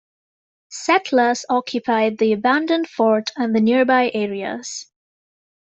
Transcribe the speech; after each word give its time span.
Settlers 0.71 1.45
occupied 1.47 2.17
the 2.17 2.33
abandoned 2.33 2.89
fort 2.89 3.29
and 3.35 3.53
nearby 3.53 4.09
areas. 4.15 4.87